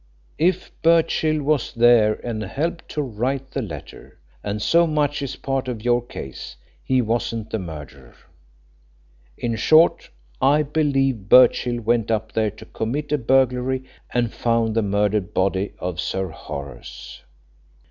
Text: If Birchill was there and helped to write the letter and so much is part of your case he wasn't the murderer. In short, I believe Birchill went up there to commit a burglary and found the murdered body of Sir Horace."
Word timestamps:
If 0.39 0.71
Birchill 0.81 1.43
was 1.43 1.73
there 1.75 2.15
and 2.25 2.41
helped 2.41 2.89
to 2.89 3.03
write 3.03 3.51
the 3.51 3.61
letter 3.61 4.17
and 4.43 4.59
so 4.59 4.87
much 4.87 5.21
is 5.21 5.35
part 5.35 5.67
of 5.67 5.83
your 5.85 6.01
case 6.03 6.55
he 6.83 7.03
wasn't 7.03 7.51
the 7.51 7.59
murderer. 7.59 8.15
In 9.37 9.55
short, 9.55 10.09
I 10.41 10.63
believe 10.63 11.29
Birchill 11.29 11.79
went 11.81 12.09
up 12.09 12.31
there 12.31 12.49
to 12.49 12.65
commit 12.65 13.11
a 13.11 13.19
burglary 13.19 13.83
and 14.11 14.33
found 14.33 14.73
the 14.73 14.81
murdered 14.81 15.35
body 15.35 15.73
of 15.77 15.99
Sir 16.01 16.29
Horace." 16.29 17.21